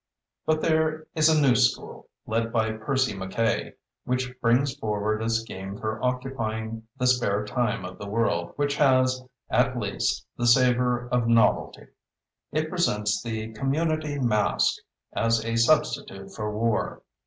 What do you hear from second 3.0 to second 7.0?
Mackaye, which brings forward a scheme for occupying